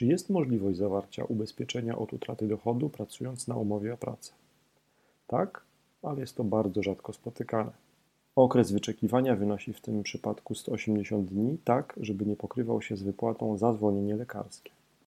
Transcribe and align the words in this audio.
Czy 0.00 0.06
jest 0.06 0.30
możliwość 0.30 0.78
zawarcia 0.78 1.24
ubezpieczenia 1.24 1.98
od 1.98 2.12
utraty 2.12 2.48
dochodu 2.48 2.88
pracując 2.88 3.48
na 3.48 3.56
umowie 3.56 3.94
o 3.94 3.96
pracę? 3.96 4.32
Tak, 5.26 5.60
ale 6.02 6.20
jest 6.20 6.36
to 6.36 6.44
bardzo 6.44 6.82
rzadko 6.82 7.12
spotykane. 7.12 7.70
Okres 8.36 8.72
wyczekiwania 8.72 9.36
wynosi 9.36 9.72
w 9.72 9.80
tym 9.80 10.02
przypadku 10.02 10.54
180 10.54 11.28
dni, 11.28 11.58
tak 11.64 11.94
żeby 12.00 12.26
nie 12.26 12.36
pokrywał 12.36 12.82
się 12.82 12.96
z 12.96 13.02
wypłatą 13.02 13.58
za 13.58 13.72
zwolnienie 13.72 14.16
lekarskie. 14.16 14.70